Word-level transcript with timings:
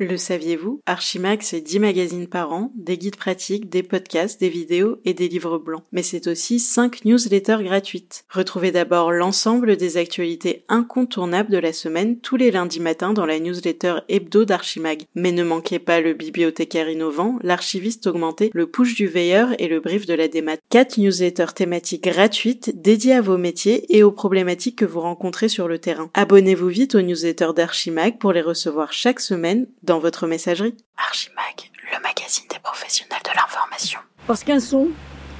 Le 0.00 0.16
saviez-vous? 0.16 0.80
Archimag, 0.86 1.42
c'est 1.42 1.60
10 1.60 1.80
magazines 1.80 2.28
par 2.28 2.52
an, 2.52 2.72
des 2.76 2.96
guides 2.96 3.16
pratiques, 3.16 3.68
des 3.68 3.82
podcasts, 3.82 4.38
des 4.38 4.48
vidéos 4.48 4.98
et 5.04 5.12
des 5.12 5.26
livres 5.26 5.58
blancs. 5.58 5.82
Mais 5.90 6.04
c'est 6.04 6.28
aussi 6.28 6.60
5 6.60 7.04
newsletters 7.04 7.64
gratuites. 7.64 8.24
Retrouvez 8.30 8.70
d'abord 8.70 9.10
l'ensemble 9.10 9.76
des 9.76 9.96
actualités 9.96 10.64
incontournables 10.68 11.50
de 11.50 11.58
la 11.58 11.72
semaine 11.72 12.20
tous 12.20 12.36
les 12.36 12.52
lundis 12.52 12.78
matins 12.78 13.12
dans 13.12 13.26
la 13.26 13.40
newsletter 13.40 13.96
hebdo 14.08 14.44
d'Archimag. 14.44 15.02
Mais 15.16 15.32
ne 15.32 15.42
manquez 15.42 15.80
pas 15.80 16.00
le 16.00 16.12
bibliothécaire 16.12 16.88
innovant, 16.88 17.40
l'archiviste 17.42 18.06
augmenté, 18.06 18.50
le 18.54 18.68
push 18.68 18.94
du 18.94 19.08
veilleur 19.08 19.48
et 19.60 19.66
le 19.66 19.80
brief 19.80 20.06
de 20.06 20.14
la 20.14 20.28
démat. 20.28 20.58
4 20.70 20.98
newsletters 20.98 21.54
thématiques 21.56 22.04
gratuites 22.04 22.80
dédiées 22.80 23.14
à 23.14 23.20
vos 23.20 23.36
métiers 23.36 23.84
et 23.96 24.04
aux 24.04 24.12
problématiques 24.12 24.78
que 24.78 24.84
vous 24.84 25.00
rencontrez 25.00 25.48
sur 25.48 25.66
le 25.66 25.80
terrain. 25.80 26.08
Abonnez-vous 26.14 26.68
vite 26.68 26.94
aux 26.94 27.02
newsletters 27.02 27.52
d'Archimag 27.56 28.18
pour 28.18 28.32
les 28.32 28.42
recevoir 28.42 28.92
chaque 28.92 29.18
semaine 29.18 29.66
dans 29.88 29.98
votre 29.98 30.26
messagerie. 30.26 30.76
Archimag, 30.98 31.70
le 31.92 32.02
magazine 32.02 32.44
des 32.50 32.58
professionnels 32.62 33.20
de 33.24 33.30
l'information. 33.34 33.98
Parce 34.26 34.44
qu'un 34.44 34.60
son, 34.60 34.88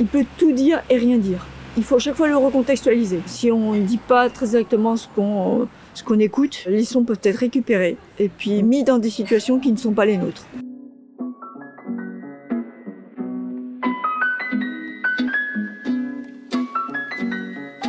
il 0.00 0.06
peut 0.06 0.24
tout 0.38 0.52
dire 0.52 0.82
et 0.88 0.96
rien 0.96 1.18
dire. 1.18 1.46
Il 1.76 1.84
faut 1.84 1.96
à 1.96 1.98
chaque 1.98 2.16
fois 2.16 2.28
le 2.28 2.36
recontextualiser. 2.36 3.20
Si 3.26 3.52
on 3.52 3.74
ne 3.74 3.82
dit 3.82 3.98
pas 3.98 4.30
très 4.30 4.46
exactement 4.46 4.96
ce 4.96 5.06
qu'on 5.08 5.68
ce 5.94 6.02
qu'on 6.02 6.18
écoute, 6.18 6.64
les 6.66 6.84
sons 6.84 7.04
peuvent 7.04 7.20
être 7.22 7.38
récupérés 7.38 7.96
et 8.18 8.28
puis 8.28 8.62
mis 8.62 8.84
dans 8.84 8.98
des 8.98 9.10
situations 9.10 9.58
qui 9.58 9.70
ne 9.72 9.76
sont 9.76 9.92
pas 9.92 10.06
les 10.06 10.16
nôtres. 10.16 10.46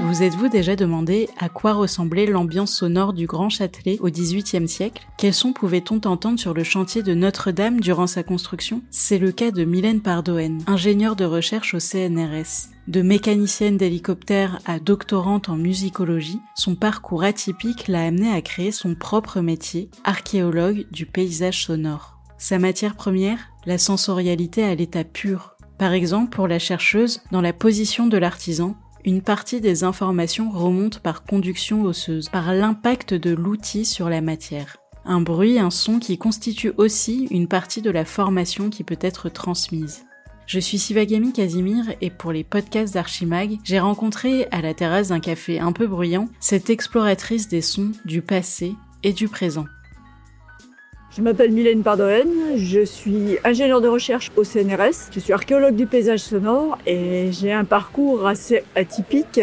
Vous 0.10 0.24
êtes-vous 0.24 0.50
déjà 0.50 0.76
demandé 0.76 1.30
à 1.38 1.50
quoi 1.50 1.74
ressemblait 1.74 2.26
l'ambiance 2.26 2.74
sonore 2.74 3.14
du 3.14 3.28
Grand 3.28 3.50
Châtelet 3.50 4.00
au 4.00 4.10
XVIIIe 4.10 4.68
siècle? 4.68 5.06
Quels 5.20 5.36
sons 5.36 5.54
pouvait-on 5.54 6.02
entendre 6.08 6.40
sur 6.40 6.56
le 6.56 6.64
chantier 6.64 7.04
de 7.04 7.14
Notre-Dame 7.14 7.80
durant 7.80 8.08
sa 8.08 8.24
construction? 8.24 8.82
C'est 8.90 9.20
le 9.20 9.32
cas 9.32 9.52
de 9.52 9.64
Mylène 9.64 10.02
Pardoen, 10.02 10.64
ingénieure 10.66 11.16
de 11.16 11.26
recherche 11.26 11.76
au 11.76 11.80
CNRS. 11.80 12.72
De 12.88 13.04
mécanicienne 13.04 13.78
d'hélicoptère 13.78 14.58
à 14.66 14.80
doctorante 14.80 15.48
en 15.48 15.58
musicologie, 15.58 16.42
son 16.56 16.74
parcours 16.74 17.22
atypique 17.22 17.88
l'a 17.88 18.08
amenée 18.08 18.32
à 18.32 18.42
créer 18.42 18.72
son 18.72 18.96
propre 18.96 19.42
métier, 19.42 19.92
archéologue 20.06 20.88
du 20.90 21.06
paysage 21.06 21.66
sonore. 21.66 22.18
Sa 22.40 22.58
matière 22.58 22.96
première, 22.96 23.52
la 23.68 23.78
sensorialité 23.78 24.64
à 24.64 24.74
l'état 24.74 25.04
pur. 25.04 25.56
Par 25.78 25.94
exemple, 25.94 26.36
pour 26.36 26.48
la 26.48 26.58
chercheuse, 26.58 27.22
dans 27.32 27.42
la 27.42 27.54
position 27.54 28.08
de 28.08 28.18
l'artisan, 28.18 28.76
une 29.06 29.22
partie 29.22 29.62
des 29.62 29.84
informations 29.84 30.52
remonte 30.52 31.00
par 31.00 31.24
conduction 31.24 31.84
osseuse, 31.84 32.30
par 32.30 32.54
l'impact 32.54 33.14
de 33.14 33.32
l'outil 33.32 33.86
sur 33.86 34.10
la 34.10 34.22
matière. 34.22 34.78
Un 35.06 35.22
bruit, 35.22 35.60
un 35.60 35.70
son 35.70 36.00
qui 36.00 36.18
constitue 36.18 36.74
aussi 36.78 37.28
une 37.32 37.48
partie 37.48 37.82
de 37.82 37.92
la 37.92 38.06
formation 38.06 38.70
qui 38.70 38.84
peut 38.84 39.00
être 39.02 39.30
transmise. 39.30 40.06
Je 40.46 40.60
suis 40.60 40.80
Sivagami 40.80 41.32
Casimir 41.32 41.86
et 42.02 42.10
pour 42.10 42.32
les 42.32 42.44
podcasts 42.44 42.94
d'Archimag, 42.94 43.60
j'ai 43.64 43.80
rencontré 43.80 44.48
à 44.52 44.62
la 44.62 44.74
terrasse 44.74 45.10
d'un 45.10 45.20
café 45.20 45.60
un 45.60 45.72
peu 45.72 45.86
bruyant 45.86 46.28
cette 46.40 46.70
exploratrice 46.70 47.48
des 47.48 47.62
sons 47.62 47.92
du 48.04 48.22
passé 48.22 48.74
et 49.04 49.14
du 49.14 49.28
présent. 49.28 49.66
Je 51.18 51.24
m'appelle 51.24 51.52
Mylène 51.52 51.82
Pardoen, 51.82 52.30
je 52.56 52.86
suis 52.86 53.40
ingénieure 53.44 53.82
de 53.82 53.88
recherche 53.88 54.30
au 54.38 54.44
CNRS, 54.44 55.10
je 55.12 55.20
suis 55.20 55.34
archéologue 55.34 55.76
du 55.76 55.88
paysage 55.88 56.20
sonore 56.20 56.78
et 56.86 57.32
j'ai 57.32 57.52
un 57.52 57.66
parcours 57.66 58.28
assez 58.28 58.64
atypique 58.76 59.42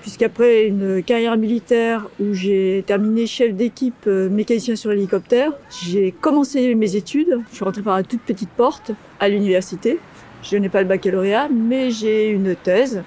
puisqu'après 0.00 0.66
une 0.66 1.02
carrière 1.02 1.36
militaire 1.36 2.08
où 2.18 2.32
j'ai 2.32 2.84
terminé 2.86 3.26
chef 3.26 3.54
d'équipe 3.54 4.06
euh, 4.06 4.30
mécanicien 4.30 4.76
sur 4.76 4.90
hélicoptère, 4.90 5.52
j'ai 5.84 6.10
commencé 6.10 6.74
mes 6.74 6.96
études, 6.96 7.38
je 7.50 7.56
suis 7.56 7.64
rentrée 7.64 7.82
par 7.82 7.96
la 7.96 8.02
toute 8.02 8.22
petite 8.22 8.50
porte 8.50 8.92
à 9.20 9.28
l'université. 9.28 9.98
Je 10.42 10.56
n'ai 10.56 10.70
pas 10.70 10.80
le 10.80 10.88
baccalauréat, 10.88 11.48
mais 11.50 11.90
j'ai 11.90 12.28
une 12.28 12.54
thèse 12.56 13.02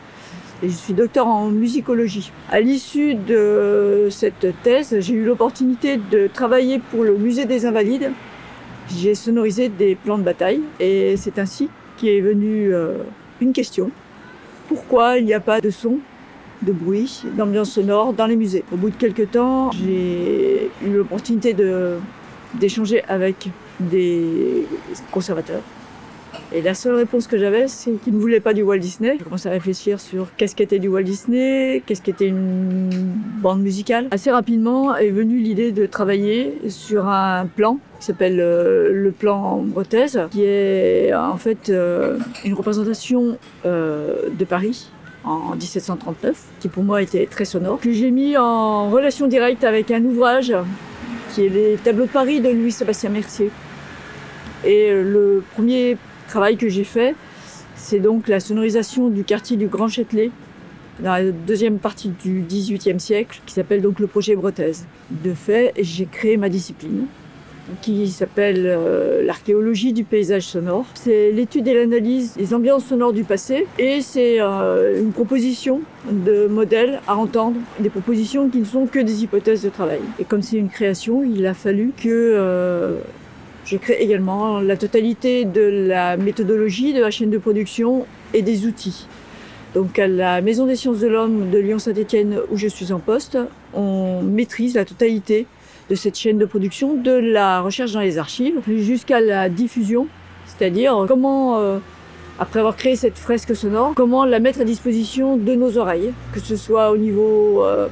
je 0.64 0.70
suis 0.70 0.94
docteur 0.94 1.28
en 1.28 1.48
musicologie. 1.50 2.32
À 2.52 2.60
l'issue 2.60 3.16
de 3.16 4.08
cette 4.10 4.48
thèse, 4.64 4.96
j'ai 5.00 5.14
eu 5.14 5.26
l'opportunité 5.26 5.98
de 5.98 6.28
travailler 6.28 6.80
pour 6.80 7.04
le 7.04 7.16
musée 7.18 7.46
des 7.46 7.66
Invalides. 7.66 8.12
J'ai 8.90 9.16
sonorisé 9.16 9.70
des 9.70 9.96
plans 9.96 10.18
de 10.18 10.24
bataille 10.24 10.62
et 10.80 11.16
c'est 11.18 11.40
ainsi 11.40 11.70
qu'est 11.98 12.22
venue 12.22 12.74
euh, 12.74 12.98
une 13.40 13.54
question. 13.54 13.90
Pourquoi 14.68 15.18
il 15.18 15.26
n'y 15.26 15.34
a 15.34 15.40
pas 15.40 15.62
de 15.62 15.70
son, 15.70 15.98
de 16.62 16.72
bruit, 16.72 17.24
d'ambiance 17.38 17.72
sonore 17.72 18.14
dans 18.14 18.26
les 18.26 18.36
musées? 18.36 18.64
Au 18.72 18.76
bout 18.76 18.90
de 18.90 18.96
quelques 18.96 19.32
temps, 19.32 19.72
j'ai 19.72 20.70
eu 20.86 20.90
l'opportunité 20.90 21.56
d'échanger 22.54 23.04
avec 23.08 23.50
des 23.80 24.68
conservateurs 25.12 25.62
et 26.54 26.62
la 26.62 26.74
seule 26.74 26.96
réponse 26.96 27.28
que 27.28 27.38
j'avais, 27.38 27.70
c'est 27.70 27.92
qu'ils 28.04 28.14
ne 28.14 28.20
voulaient 28.20 28.42
pas 28.42 28.54
du 28.54 28.62
Walt 28.62 28.80
Disney. 28.80 29.16
J'ai 29.18 29.24
commencé 29.24 29.48
à 29.48 29.52
réfléchir 29.52 30.02
sur 30.02 30.28
qu'est-ce 30.36 30.54
qu'était 30.54 30.80
du 30.80 30.90
Walt 30.90 31.04
Disney, 31.04 31.82
qu'est-ce 31.86 32.02
qu'était 32.02 32.28
une 32.28 32.90
bande 33.42 33.62
musicale. 33.62 34.08
Assez 34.12 34.32
rapidement 34.32 34.94
est 34.96 35.12
venue 35.12 35.38
l'idée 35.38 35.72
de 35.72 35.86
travailler 35.86 36.58
sur 36.68 37.08
un 37.08 37.46
plan 37.46 37.80
qui 38.00 38.08
s'appelle 38.08 38.40
euh, 38.42 38.90
le 38.92 39.12
plan 39.12 39.62
Bretaise, 39.64 40.28
qui 40.32 40.44
est 40.44 41.14
en 41.14 41.38
fait 41.38 41.70
euh, 41.70 42.18
une 42.44 42.54
représentation 42.54 43.38
euh, 43.66 44.30
de 44.38 44.44
Paris 44.44 44.90
en 45.24 45.56
1739, 45.56 46.36
qui 46.60 46.68
pour 46.68 46.84
moi 46.84 47.02
était 47.02 47.28
très 47.28 47.46
sonore, 47.46 47.80
que 47.80 47.94
j'ai 47.94 48.12
mis 48.12 48.36
en 48.36 48.90
relation 48.90 49.28
directe 49.28 49.64
avec 49.64 49.90
un 49.92 50.04
ouvrage 50.04 50.54
qui 51.34 51.46
est 51.46 51.50
les 51.50 51.76
tableaux 51.76 52.08
de 52.08 52.12
Paris 52.12 52.42
de 52.42 52.50
Louis-Sébastien 52.50 53.12
Mercier. 53.12 53.52
Et 54.66 54.92
le 54.92 55.44
premier 55.56 55.98
travail 56.32 56.56
que 56.56 56.70
j'ai 56.70 56.86
fait, 56.86 57.14
c'est 57.76 58.00
donc 58.00 58.30
la 58.30 58.40
sonorisation 58.40 59.10
du 59.10 59.26
quartier 59.26 59.58
du 59.58 59.68
Grand 59.68 59.90
Châtelet 59.90 60.32
dans 61.00 61.12
la 61.12 61.32
deuxième 61.32 61.78
partie 61.78 62.10
du 62.24 62.46
XVIIIe 62.48 63.00
siècle, 63.00 63.42
qui 63.46 63.54
s'appelle 63.54 63.82
donc 63.82 64.00
le 64.00 64.08
projet 64.08 64.36
Bretaise. 64.36 64.86
De 65.10 65.34
fait, 65.34 65.74
j'ai 65.78 66.06
créé 66.06 66.38
ma 66.38 66.48
discipline, 66.48 67.06
qui 67.82 68.08
s'appelle 68.08 68.64
euh, 68.66 69.24
l'archéologie 69.24 69.92
du 69.92 70.04
paysage 70.06 70.44
sonore. 70.44 70.86
C'est 70.94 71.32
l'étude 71.32 71.68
et 71.68 71.74
l'analyse 71.74 72.36
des 72.38 72.54
ambiances 72.54 72.86
sonores 72.86 73.14
du 73.14 73.26
passé, 73.26 73.68
et 73.78 74.02
c'est 74.02 74.40
euh, 74.40 75.02
une 75.02 75.12
proposition 75.12 75.82
de 76.10 76.48
modèles 76.48 77.02
à 77.08 77.18
entendre, 77.18 77.58
des 77.80 77.90
propositions 77.90 78.48
qui 78.48 78.60
ne 78.60 78.66
sont 78.66 78.86
que 78.86 79.00
des 79.00 79.24
hypothèses 79.24 79.64
de 79.64 79.70
travail. 79.70 80.02
Et 80.20 80.24
comme 80.24 80.42
c'est 80.42 80.58
une 80.58 80.70
création, 80.70 81.24
il 81.24 81.46
a 81.46 81.54
fallu 81.54 81.92
que 81.98 82.08
euh, 82.10 83.00
je 83.66 83.78
crée 83.78 83.98
également 84.00 84.60
la 84.60 84.78
totalité 84.78 85.46
de 85.46 85.62
la 85.62 86.18
méthodologie 86.18 86.94
de 86.94 87.02
la 87.02 87.12
chaîne 87.12 87.30
de 87.30 87.38
production 87.38 88.06
et 88.34 88.42
des 88.42 88.66
outils. 88.66 89.08
Donc 89.74 90.00
à 90.00 90.08
la 90.08 90.42
Maison 90.42 90.66
des 90.66 90.76
sciences 90.76 91.00
de 91.00 91.08
l'homme 91.08 91.50
de 91.50 91.58
Lyon-Saint-Étienne 91.58 92.40
où 92.52 92.58
je 92.58 92.68
suis 92.68 92.92
en 92.92 93.00
poste, 93.00 93.38
on 93.74 94.22
maîtrise 94.22 94.76
la 94.76 94.84
totalité 94.84 95.46
de 95.90 95.96
cette 95.96 96.18
chaîne 96.18 96.38
de 96.38 96.46
production, 96.46 96.96
de 96.96 97.12
la 97.12 97.62
recherche 97.62 97.94
dans 97.94 98.02
les 98.02 98.18
archives 98.18 98.60
jusqu'à 98.68 99.22
la 99.22 99.50
diffusion, 99.50 100.08
c'est-à-dire 100.46 101.06
comment, 101.08 101.60
euh, 101.60 101.78
après 102.40 102.60
avoir 102.60 102.76
créé 102.76 102.96
cette 102.96 103.18
fresque 103.18 103.56
sonore, 103.56 103.94
comment 103.96 104.26
la 104.26 104.40
mettre 104.40 104.62
à 104.62 104.64
disposition 104.64 105.38
de 105.38 105.54
nos 105.54 105.78
oreilles, 105.78 106.12
que 106.34 106.40
ce 106.40 106.56
soit 106.56 106.92
au 106.92 106.98
niveau 106.98 107.64
euh, 107.64 107.88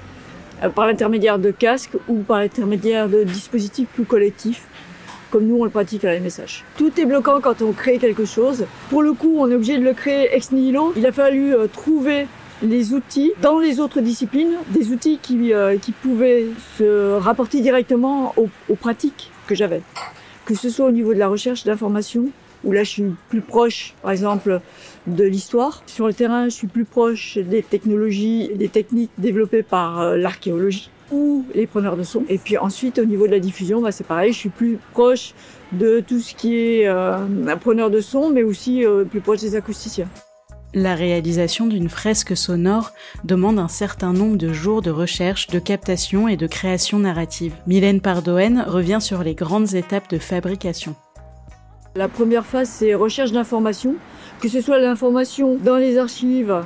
par 0.76 0.86
l'intermédiaire 0.86 1.40
de 1.40 1.52
casques 1.52 1.96
ou 2.08 2.20
par 2.20 2.40
l'intermédiaire 2.40 3.08
de 3.08 3.24
dispositifs 3.24 3.88
plus 3.94 4.06
collectifs 4.06 4.68
comme 5.30 5.46
nous 5.46 5.58
on 5.58 5.64
le 5.64 5.70
pratique 5.70 6.06
à 6.06 6.14
la 6.14 6.20
message. 6.20 6.64
Tout 6.78 6.92
est 7.00 7.06
bloquant 7.06 7.40
quand 7.42 7.62
on 7.62 7.72
crée 7.72 7.98
quelque 7.98 8.26
chose. 8.26 8.66
Pour 8.90 9.02
le 9.02 9.14
coup, 9.14 9.36
on 9.38 9.50
est 9.50 9.56
obligé 9.56 9.78
de 9.78 9.84
le 9.84 9.94
créer 9.94 10.34
ex 10.36 10.52
nihilo. 10.52 10.94
Il 10.96 11.06
a 11.06 11.12
fallu 11.12 11.54
euh, 11.54 11.68
trouver 11.68 12.28
les 12.62 12.94
outils 12.94 13.32
dans 13.42 13.60
les 13.60 13.80
autres 13.80 14.02
disciplines, 14.02 14.54
des 14.70 14.92
outils 14.92 15.20
qui, 15.22 15.54
euh, 15.54 15.78
pouvaient 16.02 16.48
se 16.78 17.18
rapporter 17.18 17.62
directement 17.62 18.34
aux, 18.38 18.76
pratiques 18.76 19.32
que 19.48 19.56
j'avais. 19.56 19.82
Que 20.46 20.56
ce 20.56 20.70
soit 20.70 20.88
au 20.88 20.92
niveau 20.92 21.14
de 21.14 21.20
la 21.20 21.28
recherche 21.28 21.64
d'informations, 21.64 22.28
où 22.64 22.72
là 22.72 22.84
je 22.84 22.90
suis 22.90 23.16
plus 23.30 23.42
proche, 23.42 23.94
par 24.02 24.12
exemple, 24.12 24.60
de 25.08 25.24
l'histoire. 25.24 25.84
Sur 25.86 26.08
le 26.08 26.14
terrain, 26.14 26.46
je 26.46 26.50
suis 26.50 26.68
plus 26.68 26.86
proche 26.86 27.38
des 27.38 27.64
technologies 27.64 28.52
des 28.56 28.70
techniques 28.70 29.12
développées 29.18 29.64
par 29.64 30.02
euh, 30.02 30.18
l'archéologie 30.18 30.90
ou 31.12 31.46
les 31.54 31.68
preneurs 31.68 31.98
de 31.98 32.04
son. 32.04 32.24
Et 32.30 32.38
puis 32.38 32.58
ensuite, 32.58 33.00
au 33.00 33.06
niveau 33.06 33.28
de 33.28 33.32
la 33.32 33.40
diffusion, 33.40 33.82
bah, 33.82 33.92
c'est 33.92 34.06
pareil, 34.06 34.34
je 34.34 34.38
suis 34.38 34.50
plus 34.50 34.78
proche 34.94 35.34
de 35.72 36.00
tout 36.00 36.20
ce 36.20 36.34
qui 36.34 36.58
est 36.58 36.88
euh, 36.88 37.18
un 37.48 37.58
preneur 37.58 37.90
de 37.90 38.02
son, 38.02 38.30
mais 38.30 38.44
aussi 38.44 38.86
euh, 38.86 39.04
plus 39.04 39.22
proche 39.22 39.42
des 39.42 39.56
acousticiens. 39.56 40.08
La 40.76 40.94
réalisation 40.94 41.66
d'une 41.66 41.90
fresque 41.90 42.38
sonore 42.38 42.92
demande 43.24 43.58
un 43.58 43.68
certain 43.68 44.14
nombre 44.14 44.38
de 44.38 44.54
jours 44.54 44.84
de 44.84 44.92
recherche, 44.92 45.48
de 45.48 45.58
captation 45.58 46.28
et 46.28 46.38
de 46.38 46.46
création 46.46 47.00
narrative. 47.00 47.56
Mylène 47.66 48.02
Pardoen 48.02 48.64
revient 48.68 49.00
sur 49.02 49.24
les 49.24 49.34
grandes 49.34 49.74
étapes 49.74 50.10
de 50.12 50.20
fabrication. 50.20 50.96
La 51.96 52.08
première 52.08 52.46
phase, 52.46 52.70
c'est 52.70 52.94
recherche 52.94 53.32
d'informations, 53.32 53.96
que 54.42 54.48
ce 54.48 54.62
soit 54.62 54.78
l'information 54.78 55.56
dans 55.56 55.78
les 55.78 55.98
archives 55.98 56.62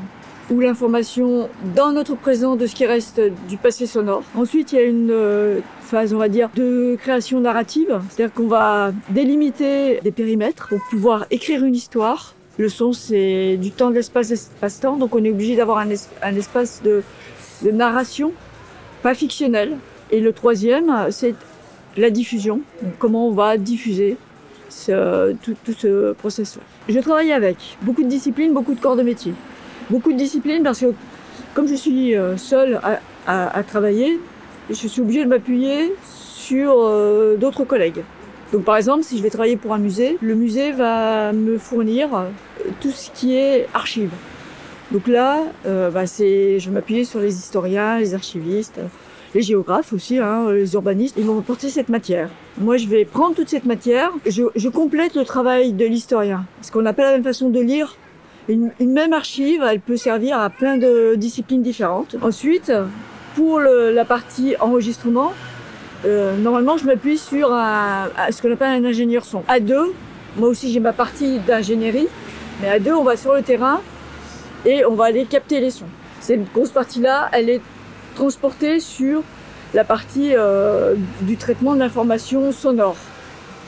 ou 0.50 0.60
l'information 0.60 1.50
dans 1.76 1.92
notre 1.92 2.16
présent 2.16 2.56
de 2.56 2.68
ce 2.68 2.76
qui 2.76 2.86
reste 2.86 3.22
du 3.48 3.58
passé 3.58 3.86
sonore. 3.86 4.24
Ensuite, 4.36 4.72
il 4.72 4.76
y 4.76 4.80
a 4.80 4.84
une 4.84 5.12
euh, 5.12 5.60
phase, 5.82 6.14
on 6.14 6.18
va 6.18 6.30
dire, 6.30 6.50
de 6.56 6.96
création 7.00 7.40
narrative, 7.40 8.02
c'est-à-dire 8.10 8.34
qu'on 8.34 8.48
va 8.48 8.92
délimiter 9.10 10.00
des 10.04 10.12
périmètres 10.12 10.70
pour 10.70 10.80
pouvoir 10.90 11.26
écrire 11.32 11.64
une 11.64 11.76
histoire. 11.76 12.36
Le 12.58 12.70
son, 12.70 12.94
c'est 12.94 13.58
du 13.58 13.72
temps, 13.72 13.90
de 13.90 13.96
l'espace, 13.96 14.32
espace-temps, 14.32 14.98
donc 14.98 15.16
on 15.16 15.24
est 15.24 15.32
obligé 15.32 15.56
d'avoir 15.56 15.80
un, 15.80 15.90
espace 15.90 16.82
de, 16.84 17.04
narration, 17.72 18.32
pas 19.02 19.16
fictionnel. 19.16 19.78
Et 20.12 20.20
le 20.20 20.34
troisième, 20.34 21.08
c'est 21.10 21.34
la 21.98 22.12
diffusion, 22.12 22.62
comment 23.00 23.28
on 23.28 23.32
va 23.32 23.58
diffuser 23.58 24.18
tout, 24.88 25.56
tout, 25.64 25.74
ce 25.76 26.14
processus. 26.14 26.60
Je 26.88 27.00
travaille 27.00 27.32
avec 27.32 27.58
beaucoup 27.82 28.04
de 28.04 28.10
disciplines, 28.10 28.54
beaucoup 28.54 28.76
de 28.76 28.80
corps 28.80 28.96
de 28.96 29.04
métier. 29.04 29.34
Beaucoup 29.90 30.14
de 30.14 30.18
disciplines 30.18 30.64
parce 30.64 30.80
que 30.80 30.94
comme 31.54 31.68
je 31.68 31.76
suis 31.76 32.16
euh, 32.16 32.38
seule 32.38 32.80
à, 33.28 33.64
travailler, 33.64 34.20
je 34.70 34.88
suis 34.88 35.02
obligée 35.02 35.24
de 35.24 35.30
m'appuyer 35.30 35.94
sur 36.04 36.76
euh, 36.78 37.36
d'autres 37.38 37.64
collègues. 37.64 38.04
Donc 38.52 38.64
par 38.64 38.78
exemple, 38.78 39.04
si 39.04 39.18
je 39.18 39.24
vais 39.24 39.30
travailler 39.30 39.58
pour 39.58 39.74
un 39.74 39.78
musée, 39.78 40.18
le 40.22 40.36
musée 40.36 40.72
va 40.72 41.32
me 41.32 41.58
fournir 41.58 42.14
euh, 42.14 42.30
tout 42.82 42.92
ce 42.92 43.10
qui 43.12 43.36
est 43.36 43.68
archives. 43.74 44.12
Donc 44.92 45.08
là, 45.08 45.42
bah, 45.66 46.06
c'est, 46.06 46.60
je 46.60 46.70
vais 46.70 46.76
m'appuyer 46.76 47.04
sur 47.04 47.20
les 47.20 47.36
historiens, 47.36 47.98
les 47.98 48.14
archivistes, 48.14 48.80
les 49.34 49.42
géographes 49.42 49.92
aussi, 49.92 50.20
hein, 50.20 50.52
les 50.52 50.76
urbanistes. 50.76 51.16
Ils 51.18 51.26
vont 51.26 51.40
apporter 51.40 51.70
cette 51.70 51.90
matière. 51.90 52.30
Moi, 52.60 52.78
je 52.78 52.88
vais 52.88 53.04
prendre 53.04 53.34
toute 53.34 53.50
cette 53.50 53.66
matière, 53.66 54.12
je, 54.28 54.44
je 54.56 54.70
complète 54.70 55.16
le 55.16 55.26
travail 55.26 55.74
de 55.74 55.86
l'historien. 55.86 56.46
Parce 56.58 56.70
qu'on 56.70 56.84
n'a 56.84 56.94
pas 56.94 57.06
la 57.06 57.12
même 57.14 57.24
façon 57.24 57.50
de 57.50 57.60
lire. 57.60 57.98
Une, 58.50 58.72
même 58.80 59.14
archive, 59.14 59.64
elle 59.68 59.80
peut 59.80 59.98
servir 59.98 60.38
à 60.40 60.50
plein 60.50 60.78
de 60.78 61.16
disciplines 61.16 61.62
différentes. 61.62 62.16
Ensuite, 62.22 62.72
pour 63.36 63.60
la 63.60 64.06
partie 64.06 64.56
enregistrement, 64.60 65.34
euh, 66.06 66.36
normalement, 66.38 66.78
je 66.78 66.86
m'appuie 66.86 67.18
sur 67.18 67.48
ce 67.48 68.42
qu'on 68.42 68.52
appelle 68.52 68.84
un 68.84 68.86
ingénieur 68.86 69.24
son. 69.24 69.44
À 69.48 69.60
deux, 69.60 69.94
moi 70.38 70.50
aussi 70.50 70.72
j'ai 70.72 70.80
ma 70.80 70.94
partie 70.94 71.40
d'ingénierie, 71.40 72.08
mais 72.62 72.70
à 72.70 72.80
deux, 72.80 72.94
on 72.94 73.04
va 73.04 73.16
sur 73.16 73.34
le 73.34 73.42
terrain 73.42 73.82
et 74.66 74.86
on 74.86 74.96
va 74.96 75.06
aller 75.06 75.26
capter 75.26 75.60
les 75.60 75.72
sons. 75.72 75.86
Cette 76.20 76.52
grosse 76.54 76.72
partie-là, 76.72 77.30
elle 77.32 77.50
est 77.50 77.62
transportée 78.16 78.80
sur 78.80 79.24
la 79.74 79.84
partie 79.84 80.32
euh, 80.36 80.96
du 81.22 81.38
traitement 81.38 81.74
de 81.74 81.80
l'information 81.80 82.52
sonore. 82.52 82.98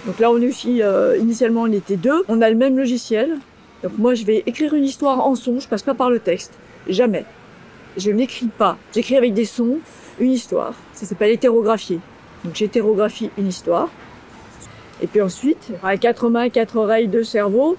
Donc 0.06 0.19
là, 0.19 0.30
on 0.30 0.39
est 0.39 0.48
aussi, 0.48 0.81
euh, 0.81 1.18
initialement, 1.18 1.63
on 1.63 1.71
était 1.71 1.95
deux. 1.95 2.24
On 2.28 2.42
a 2.42 2.50
le 2.50 2.56
même 2.56 2.78
logiciel. 2.78 3.38
Donc 3.85 3.99
moi, 3.99 4.15
je 4.15 4.25
vais 4.25 4.41
écrire 4.47 4.73
une 4.73 4.83
histoire 4.83 5.19
en 5.19 5.35
son, 5.35 5.59
je 5.59 5.67
passe 5.67 5.83
pas 5.83 5.93
par 5.93 6.09
le 6.09 6.17
texte. 6.17 6.53
Jamais. 6.89 7.23
Je 7.97 8.09
n'écris 8.09 8.47
pas. 8.47 8.79
J'écris 8.95 9.15
avec 9.15 9.35
des 9.35 9.45
sons 9.45 9.77
une 10.19 10.31
histoire. 10.31 10.73
Ça 10.93 11.05
s'appelle 11.05 11.29
hétérographier. 11.29 11.99
Donc 12.43 12.55
j'hétérographie 12.55 13.29
une 13.37 13.47
histoire. 13.47 13.89
Et 15.03 15.07
puis 15.07 15.21
ensuite, 15.21 15.71
à 15.83 15.97
quatre 15.97 16.29
mains, 16.29 16.49
quatre 16.49 16.77
oreilles, 16.77 17.07
deux 17.07 17.23
cerveaux, 17.23 17.77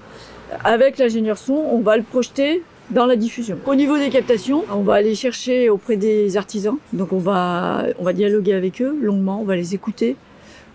avec 0.63 0.97
l'ingénieur 0.97 1.37
son, 1.37 1.55
on 1.55 1.81
va 1.81 1.97
le 1.97 2.03
projeter 2.03 2.63
dans 2.89 3.05
la 3.05 3.17
diffusion. 3.17 3.57
Au 3.65 3.75
niveau 3.75 3.97
des 3.97 4.09
captations, 4.09 4.63
on 4.71 4.83
va 4.83 4.93
aller 4.93 5.13
chercher 5.13 5.69
auprès 5.69 5.97
des 5.97 6.37
artisans. 6.37 6.77
Donc 6.93 7.11
on 7.11 7.19
va, 7.19 7.83
on 7.99 8.03
va 8.03 8.13
dialoguer 8.13 8.53
avec 8.53 8.81
eux 8.81 8.97
longuement, 9.01 9.41
on 9.41 9.43
va 9.45 9.57
les 9.57 9.75
écouter, 9.75 10.15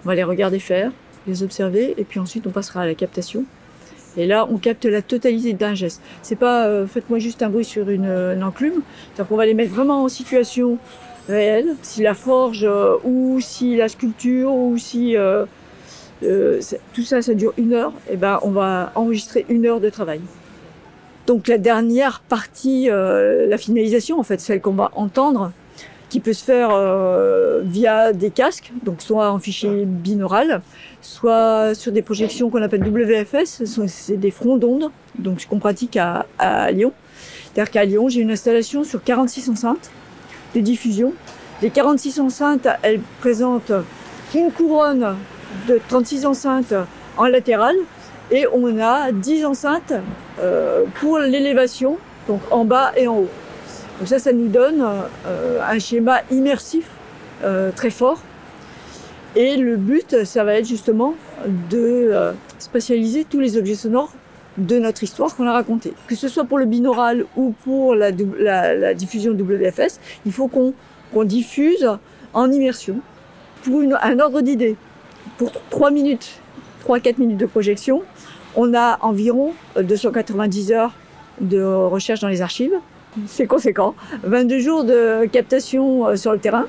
on 0.05 0.09
va 0.09 0.15
les 0.15 0.25
regarder 0.25 0.59
faire, 0.59 0.93
les 1.27 1.43
observer, 1.43 1.95
et 1.97 2.05
puis 2.05 2.21
ensuite 2.21 2.47
on 2.47 2.51
passera 2.51 2.83
à 2.83 2.87
la 2.87 2.95
captation. 2.95 3.47
Et 4.17 4.27
là, 4.27 4.47
on 4.51 4.59
capte 4.59 4.85
la 4.85 5.03
totalité 5.03 5.53
d'un 5.53 5.75
geste. 5.75 6.03
C'est 6.23 6.37
pas 6.37 6.67
euh, 6.67 6.87
faites-moi 6.87 7.19
juste 7.19 7.43
un 7.43 7.49
bruit 7.49 7.65
sur 7.65 7.89
une, 7.89 8.07
une 8.07 8.43
enclume. 8.43 8.83
C'est-à-dire 9.15 9.29
qu'on 9.29 9.37
va 9.37 9.47
les 9.47 9.55
mettre 9.55 9.73
vraiment 9.73 10.05
en 10.05 10.09
situation 10.09 10.79
réelle. 11.29 11.77
Si 11.83 12.03
la 12.03 12.15
forge, 12.15 12.65
euh, 12.65 12.97
ou 13.05 13.39
si 13.41 13.77
la 13.77 13.89
sculpture, 13.89 14.53
ou 14.53 14.77
si 14.77 15.17
euh, 15.17 15.45
euh, 16.23 16.61
tout 16.93 17.03
ça, 17.03 17.23
ça 17.23 17.35
dure 17.35 17.53
une 17.57 17.73
heure, 17.73 17.93
et 18.11 18.17
ben 18.17 18.39
on 18.43 18.51
va 18.51 18.93
enregistrer 18.95 19.47
une 19.49 19.67
heure 19.67 19.81
de 19.81 19.91
travail. 19.91 20.21
Donc 21.27 21.49
la 21.49 21.59
dernière 21.59 22.21
partie, 22.21 22.91
euh, 22.91 23.47
la 23.47 23.59
finalisation, 23.59 24.19
en 24.19 24.23
fait, 24.23 24.41
celle 24.41 24.61
qu'on 24.61 24.73
va 24.73 24.91
entendre, 24.95 25.53
qui 26.13 26.21
peut 26.21 26.35
se 26.35 26.45
faire 26.45 26.69
euh, 26.73 27.63
via 27.65 28.13
des 28.13 28.29
casques, 28.29 28.71
donc 28.83 29.01
soit 29.01 29.31
en 29.31 29.39
fichier 29.39 29.87
binaural, 29.87 30.61
soit 31.01 31.75
sur 31.75 31.91
des 31.91 32.03
projections 32.03 32.51
qu'on 32.51 32.61
appelle 32.61 32.87
WFS, 32.87 33.63
c'est 33.87 34.19
des 34.19 34.31
fronts 34.31 34.59
d'onde, 34.59 34.91
donc 35.19 35.41
ce 35.41 35.47
qu'on 35.47 35.59
pratique 35.59 35.97
à, 35.97 36.27
à 36.39 36.71
Lyon. 36.71 36.93
C'est-à-dire 37.55 37.71
qu'à 37.71 37.87
Lyon, 37.87 38.11
j'ai 38.11 38.21
une 38.21 38.31
installation 38.31 38.85
sur 38.85 39.03
46 39.03 39.49
enceintes 39.49 39.91
de 40.55 40.61
diffusion. 40.61 41.15
Les 41.63 41.71
46 41.71 42.21
enceintes, 42.21 42.69
elles 42.83 43.01
présentent 43.21 43.73
une 44.35 44.53
couronne 44.53 45.17
de 45.67 45.81
36 45.89 46.27
enceintes 46.27 46.75
en 47.17 47.25
latéral 47.25 47.75
et 48.31 48.45
on 48.53 48.79
a 48.79 49.13
10 49.13 49.47
enceintes 49.47 49.95
euh, 50.41 50.85
pour 50.97 51.21
l'élévation, 51.21 51.97
donc 52.29 52.43
en 52.51 52.67
bas 52.67 52.93
et 52.99 53.09
en 53.09 53.21
haut. 53.21 53.31
Donc 53.99 54.09
ça, 54.09 54.19
ça 54.19 54.33
nous 54.33 54.49
donne 54.49 54.85
euh, 55.27 55.61
un 55.63 55.79
schéma 55.79 56.21
immersif 56.31 56.89
euh, 57.45 57.71
très 57.73 57.91
fort. 57.91 58.21
Et 59.35 59.57
le 59.57 59.77
but, 59.77 60.25
ça 60.25 60.45
va 60.45 60.55
être 60.55 60.67
justement 60.67 61.15
de 61.71 61.79
euh, 61.79 62.33
spatialiser 62.59 63.25
tous 63.25 63.41
les 63.41 63.57
objets 63.57 63.75
sonores 63.75 64.13
de 64.59 64.79
notre 64.79 65.03
histoire 65.03 65.35
qu'on 65.35 65.47
a 65.47 65.53
racontée. 65.53 65.95
Que 66.07 66.15
ce 66.15 66.29
soit 66.29 66.45
pour 66.45 66.59
le 66.59 66.67
binaural 66.67 67.25
ou 67.37 67.55
pour 67.65 67.95
la, 67.95 68.13
diffusion 68.95 69.33
WFS, 69.33 70.01
il 70.27 70.33
faut 70.33 70.49
qu'on 70.49 70.75
qu 71.15 71.25
diffuse 71.25 71.89
en 72.35 72.51
immersion 72.51 73.01
pour 73.63 73.81
un 74.01 74.19
ordre 74.19 74.43
d'idée. 74.43 74.77
Pour 75.39 75.53
3 75.71 75.91
minutes, 75.91 76.41
3-4 76.87 77.19
minutes 77.19 77.39
de 77.39 77.47
projection, 77.47 78.03
on 78.57 78.75
a 78.75 78.99
environ 79.01 79.55
290 79.81 80.73
heures 80.73 80.93
de 81.41 81.63
recherche 81.63 82.21
dans 82.21 82.29
les 82.29 82.43
archives. 82.43 82.75
C'est 83.27 83.47
conséquent. 83.47 83.95
22 84.23 84.59
jours 84.59 84.85
de 84.85 85.27
captation 85.27 86.17
sur 86.17 86.33
le 86.33 86.39
terrain. 86.39 86.67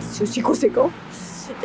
C'est 0.00 0.22
aussi 0.22 0.40
conséquent. 0.40 0.90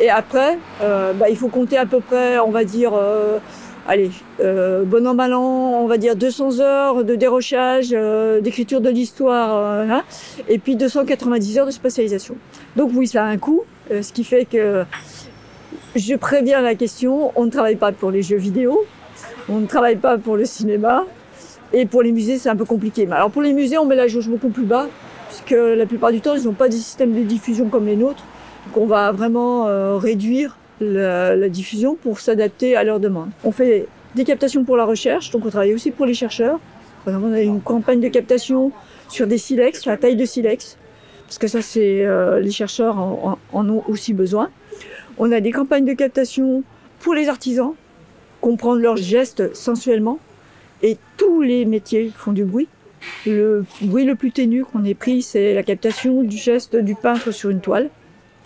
Et 0.00 0.10
après, 0.10 0.58
euh, 0.82 1.12
bah, 1.12 1.28
il 1.28 1.36
faut 1.36 1.48
compter 1.48 1.76
à 1.76 1.86
peu 1.86 2.00
près, 2.00 2.38
on 2.38 2.50
va 2.50 2.64
dire, 2.64 2.92
euh, 2.94 3.38
allez, 3.86 4.10
euh, 4.40 4.84
bon 4.84 5.06
an, 5.06 5.14
mal 5.14 5.34
an, 5.34 5.42
on 5.42 5.86
va 5.86 5.98
dire 5.98 6.16
200 6.16 6.60
heures 6.60 7.04
de 7.04 7.14
dérochage, 7.14 7.90
euh, 7.92 8.40
d'écriture 8.40 8.80
de 8.80 8.90
l'histoire, 8.90 9.56
euh, 9.56 9.86
hein, 9.90 10.02
et 10.48 10.58
puis 10.58 10.76
290 10.76 11.58
heures 11.58 11.66
de 11.66 11.70
spatialisation. 11.70 12.36
Donc 12.76 12.90
oui, 12.94 13.06
ça 13.06 13.24
a 13.24 13.26
un 13.26 13.38
coût, 13.38 13.62
euh, 13.90 14.02
ce 14.02 14.12
qui 14.12 14.24
fait 14.24 14.44
que 14.44 14.84
je 15.96 16.14
préviens 16.14 16.60
la 16.60 16.74
question, 16.74 17.32
on 17.36 17.44
ne 17.44 17.50
travaille 17.50 17.76
pas 17.76 17.92
pour 17.92 18.10
les 18.10 18.22
jeux 18.22 18.36
vidéo, 18.36 18.84
on 19.48 19.58
ne 19.58 19.66
travaille 19.66 19.96
pas 19.96 20.16
pour 20.16 20.36
le 20.36 20.44
cinéma, 20.44 21.04
et 21.72 21.86
pour 21.86 22.02
les 22.02 22.12
musées, 22.12 22.38
c'est 22.38 22.48
un 22.48 22.56
peu 22.56 22.64
compliqué. 22.64 23.06
Mais 23.06 23.16
alors 23.16 23.30
pour 23.30 23.42
les 23.42 23.52
musées, 23.52 23.78
on 23.78 23.86
met 23.86 23.96
la 23.96 24.08
jauge 24.08 24.28
beaucoup 24.28 24.48
plus 24.48 24.64
bas, 24.64 24.88
puisque 25.28 25.56
la 25.58 25.86
plupart 25.86 26.12
du 26.12 26.20
temps, 26.20 26.34
ils 26.34 26.44
n'ont 26.44 26.52
pas 26.52 26.68
des 26.68 26.76
systèmes 26.76 27.14
de 27.14 27.22
diffusion 27.22 27.68
comme 27.68 27.86
les 27.86 27.96
nôtres. 27.96 28.24
Donc 28.66 28.76
on 28.76 28.86
va 28.86 29.12
vraiment 29.12 29.66
euh, 29.66 29.96
réduire 29.96 30.56
la, 30.80 31.48
diffusion 31.48 31.94
pour 31.94 32.20
s'adapter 32.20 32.76
à 32.76 32.84
leurs 32.84 33.00
demandes. 33.00 33.30
On 33.44 33.52
fait 33.52 33.86
des 34.14 34.24
captations 34.24 34.64
pour 34.64 34.76
la 34.76 34.84
recherche, 34.84 35.30
donc 35.30 35.46
on 35.46 35.50
travaille 35.50 35.74
aussi 35.74 35.90
pour 35.90 36.06
les 36.06 36.14
chercheurs. 36.14 36.60
Par 37.04 37.14
exemple, 37.14 37.32
on 37.32 37.34
a 37.34 37.40
une 37.40 37.60
campagne 37.60 38.00
de 38.00 38.08
captation 38.08 38.72
sur 39.08 39.26
des 39.26 39.38
silex, 39.38 39.86
la 39.86 39.96
taille 39.96 40.16
de 40.16 40.24
silex, 40.24 40.76
parce 41.26 41.38
que 41.38 41.48
ça, 41.48 41.62
c'est 41.62 42.04
euh, 42.04 42.40
les 42.40 42.50
chercheurs 42.50 42.98
en, 42.98 43.38
ont 43.52 43.82
aussi 43.88 44.12
besoin. 44.12 44.50
On 45.18 45.32
a 45.32 45.40
des 45.40 45.50
campagnes 45.50 45.84
de 45.84 45.94
captation 45.94 46.62
pour 47.00 47.14
les 47.14 47.28
artisans, 47.28 47.74
comprendre 48.40 48.80
leurs 48.80 48.96
gestes 48.96 49.54
sensuellement, 49.54 50.18
et 50.82 50.98
tous 51.16 51.42
les 51.42 51.64
métiers 51.64 52.12
font 52.14 52.32
du 52.32 52.44
bruit. 52.44 52.68
Le 53.26 53.64
bruit 53.80 54.04
le 54.04 54.14
plus 54.14 54.32
ténu 54.32 54.64
qu'on 54.64 54.84
ait 54.84 54.94
pris, 54.94 55.22
c'est 55.22 55.54
la 55.54 55.62
captation 55.62 56.22
du 56.22 56.36
geste 56.36 56.76
du 56.76 56.94
peintre 56.94 57.30
sur 57.30 57.50
une 57.50 57.60
toile. 57.60 57.90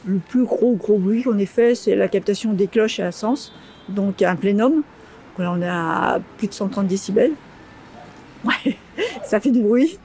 Le 0.06 0.18
plus 0.18 0.44
gros 0.44 0.74
gros 0.74 0.98
bruit 0.98 1.22
qu'on 1.22 1.38
ait 1.38 1.46
fait, 1.46 1.74
c'est 1.74 1.94
la 1.94 2.08
captation 2.08 2.52
des 2.52 2.66
cloches 2.66 3.00
à 3.00 3.12
sens, 3.12 3.52
donc 3.88 4.22
un 4.22 4.36
plénum. 4.36 4.82
Là, 5.38 5.52
on 5.52 5.60
est 5.60 5.68
à 5.68 6.20
plus 6.38 6.48
de 6.48 6.54
130 6.54 6.86
décibels. 6.86 7.32
Ouais, 8.44 8.76
ça 9.24 9.40
fait 9.40 9.50
du 9.50 9.60
bruit. 9.60 9.98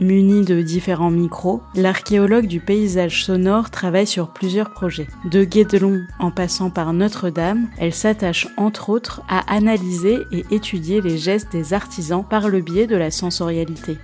Muni 0.00 0.44
de 0.44 0.60
différents 0.60 1.12
micros, 1.12 1.62
l'archéologue 1.76 2.46
du 2.46 2.58
paysage 2.58 3.24
sonore 3.24 3.70
travaille 3.70 4.08
sur 4.08 4.32
plusieurs 4.32 4.70
projets. 4.70 5.06
De 5.30 5.44
Guédelon 5.44 6.00
en 6.18 6.32
passant 6.32 6.68
par 6.68 6.92
Notre-Dame, 6.92 7.68
elle 7.78 7.94
s'attache 7.94 8.48
entre 8.56 8.90
autres 8.90 9.22
à 9.28 9.54
analyser 9.54 10.18
et 10.32 10.44
étudier 10.50 11.00
les 11.00 11.16
gestes 11.16 11.52
des 11.52 11.74
artisans 11.74 12.24
par 12.28 12.48
le 12.48 12.60
biais 12.60 12.88
de 12.88 12.96
la 12.96 13.12
sensorialité. 13.12 13.96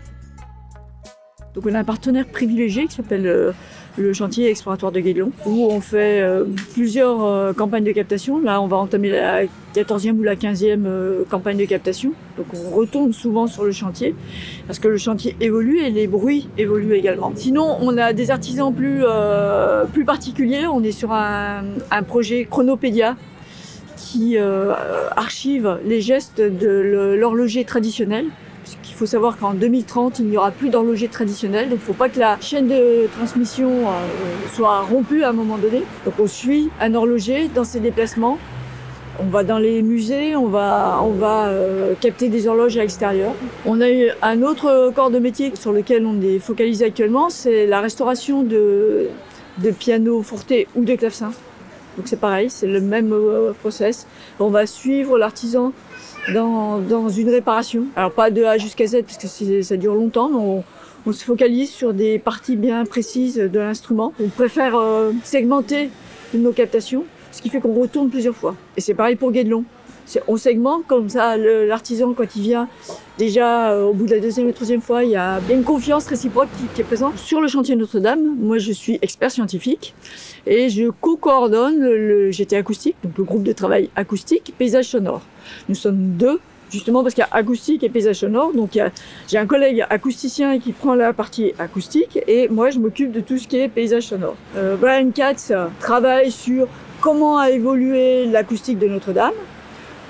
Donc 1.55 1.67
on 1.67 1.75
a 1.75 1.81
un 1.81 1.85
partenaire 1.85 2.29
privilégié 2.29 2.87
qui 2.87 2.95
s'appelle 2.95 3.27
euh, 3.27 3.53
le 3.97 4.13
chantier 4.13 4.51
exploratoire 4.51 4.93
de 4.93 5.01
Guédelon, 5.01 5.33
où 5.47 5.69
on 5.71 5.81
fait 5.81 6.21
euh, 6.21 6.45
plusieurs 6.73 7.25
euh, 7.25 7.53
campagnes 7.53 7.85
de 7.85 7.93
captation. 7.93 8.41
Là, 8.41 8.61
on 8.61 8.67
va 8.67 8.77
entamer 8.77 9.11
la 9.11 9.43
14e 9.75 10.19
ou 10.19 10.23
la 10.23 10.37
15e 10.37 10.85
euh, 10.87 11.25
campagne 11.29 11.59
de 11.59 11.65
captation. 11.65 12.13
Donc 12.37 12.47
on 12.55 12.75
retourne 12.75 13.13
souvent 13.13 13.47
sur 13.47 13.65
le 13.65 13.73
chantier, 13.73 14.15
parce 14.67 14.79
que 14.79 14.89
le 14.89 14.97
chantier 14.97 15.37
évolue 15.41 15.79
et 15.81 15.91
les 15.91 16.07
bruits 16.07 16.49
évoluent 16.59 16.95
également. 16.95 17.33
Sinon, 17.35 17.79
on 17.81 17.97
a 17.99 18.13
des 18.13 18.31
artisans 18.31 18.73
plus, 18.73 19.05
particuliers. 20.05 20.67
On 20.67 20.83
est 20.83 20.93
sur 20.93 21.13
un 21.13 22.03
projet 22.07 22.47
Chronopédia, 22.49 23.17
qui 23.97 24.39
archive 24.39 25.79
les 25.85 26.01
gestes 26.01 26.41
de 26.41 27.17
l'horloger 27.19 27.65
traditionnel 27.65 28.27
faut 29.01 29.07
savoir 29.07 29.39
qu'en 29.39 29.55
2030, 29.55 30.19
il 30.19 30.27
n'y 30.27 30.37
aura 30.37 30.51
plus 30.51 30.69
d'horloger 30.69 31.09
traditionnel, 31.09 31.71
donc 31.71 31.79
il 31.79 31.81
ne 31.81 31.87
faut 31.87 31.95
pas 31.95 32.11
que 32.11 32.19
la 32.19 32.39
chaîne 32.43 32.69
de 32.69 33.09
transmission 33.17 33.89
euh, 33.89 33.93
soit 34.55 34.81
rompue 34.83 35.25
à 35.25 35.31
un 35.31 35.33
moment 35.33 35.57
donné. 35.57 35.85
Donc 36.05 36.15
on 36.19 36.27
suit 36.27 36.69
un 36.83 36.95
horloger 36.95 37.49
dans 37.49 37.65
ses 37.65 37.81
déplacements. 37.81 38.37
On 39.19 39.25
va 39.25 39.43
dans 39.43 39.57
les 39.57 39.81
musées, 39.81 40.37
on 40.37 40.49
va, 40.49 41.01
on 41.03 41.13
va 41.13 41.47
euh, 41.47 41.95
capter 41.99 42.29
des 42.29 42.47
horloges 42.47 42.77
à 42.77 42.83
l'extérieur. 42.83 43.33
On 43.65 43.81
a 43.81 43.89
eu 43.89 44.11
un 44.21 44.43
autre 44.43 44.93
corps 44.95 45.11
de 45.11 45.19
métier 45.19 45.51
sur 45.57 45.73
lequel 45.73 46.05
on 46.05 46.21
est 46.21 46.39
focalisé 46.39 46.85
actuellement, 46.85 47.31
c'est 47.31 47.67
la 47.67 47.81
restauration 47.81 48.43
de, 48.43 49.09
de 49.59 49.71
pianos 49.71 50.23
forte 50.23 50.53
ou 50.77 50.85
de 50.85 50.95
clavecins. 50.95 51.33
Donc 51.97 52.07
c'est 52.07 52.21
pareil, 52.21 52.51
c'est 52.51 52.67
le 52.67 52.83
même 52.83 53.15
euh, 53.15 53.53
process. 53.61 54.07
On 54.39 54.49
va 54.49 54.67
suivre 54.67 55.17
l'artisan 55.17 55.73
dans, 56.33 56.79
dans 56.79 57.09
une 57.09 57.29
réparation. 57.29 57.87
Alors 57.97 58.13
pas 58.13 58.31
de 58.31 58.45
A 58.45 58.59
jusqu'à 58.59 58.87
Z 58.87 59.03
parce 59.03 59.19
que 59.19 59.63
ça 59.63 59.77
dure 59.77 59.95
longtemps, 59.95 60.29
mais 60.29 60.37
on, 60.37 60.65
on, 61.07 61.13
se 61.13 61.25
focalise 61.25 61.71
sur 61.71 61.95
des 61.95 62.19
parties 62.19 62.57
bien 62.57 62.85
précises 62.85 63.37
de 63.37 63.59
l'instrument. 63.59 64.13
On 64.21 64.29
préfère 64.29 64.77
euh, 64.77 65.13
segmenter 65.25 65.91
nos 66.35 66.53
captations, 66.53 67.05
ce 67.33 67.43
qui 67.43 67.49
fait 67.49 67.61
qu'on 67.61 67.75
retourne 67.75 68.11
plusieurs 68.11 68.37
fois. 68.37 68.55
Et 68.77 68.81
c'est 68.81 68.95
pareil 68.95 69.17
pour 69.17 69.33
Guédelon. 69.33 69.65
On 70.29 70.37
segmente 70.37 70.87
comme 70.87 71.09
ça, 71.09 71.37
l'artisan 71.37 72.15
quand 72.15 72.37
il 72.37 72.43
vient, 72.43 72.69
déjà 73.19 73.73
euh, 73.73 73.85
au 73.85 73.93
bout 73.93 74.07
de 74.07 74.15
la 74.15 74.21
deuxième 74.21 74.49
et 74.49 74.53
troisième 74.53 74.81
fois, 74.81 75.05
il 75.05 75.11
y 75.11 75.17
a 75.17 75.41
bien 75.41 75.57
une 75.57 75.65
confiance 75.65 76.07
réciproque 76.07 76.49
qui, 76.75 76.81
est 76.81 76.85
présente. 76.85 77.19
Sur 77.19 77.41
le 77.41 77.49
chantier 77.49 77.77
Notre-Dame, 77.77 78.37
moi 78.39 78.59
je 78.59 78.73
suis 78.73 78.99
expert 79.03 79.31
scientifique 79.31 79.95
et 80.47 80.69
je 80.69 80.91
co-coordonne 80.91 81.81
le 81.81 82.31
GT 82.31 82.57
acoustique, 82.57 82.97
donc 83.05 83.19
le 83.19 83.25
groupe 83.25 83.43
de 83.43 83.53
travail 83.53 83.91
acoustique, 83.97 84.55
paysage 84.59 84.87
sonore. 84.87 85.23
Nous 85.69 85.75
sommes 85.75 86.17
deux, 86.17 86.41
justement 86.71 87.03
parce 87.03 87.15
qu'il 87.15 87.23
y 87.23 87.31
a 87.31 87.37
acoustique 87.37 87.83
et 87.85 87.89
paysage 87.89 88.17
sonore. 88.17 88.53
Donc 88.53 88.79
j'ai 89.29 89.39
un 89.39 89.47
collègue 89.47 89.85
acousticien 89.91 90.59
qui 90.59 90.73
prend 90.73 90.95
la 90.95 91.13
partie 91.13 91.53
acoustique 91.59 92.19
et 92.27 92.49
moi 92.49 92.71
je 92.71 92.79
m'occupe 92.79 93.13
de 93.13 93.21
tout 93.21 93.39
ce 93.39 93.47
qui 93.47 93.59
est 93.59 93.69
paysage 93.69 94.05
sonore. 94.05 94.37
Euh, 94.57 94.77
Brian 94.77 95.11
Katz 95.11 95.53
travaille 95.81 96.31
sur 96.31 96.67
comment 97.01 97.39
a 97.39 97.51
évolué 97.51 98.27
l'acoustique 98.27 98.79
de 98.79 98.87
Notre-Dame, 98.87 99.33